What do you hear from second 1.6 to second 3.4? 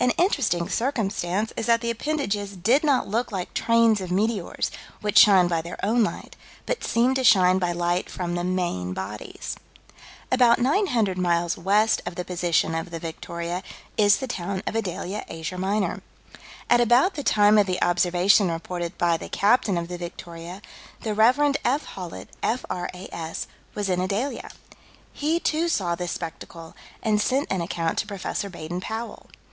that the appendages did not look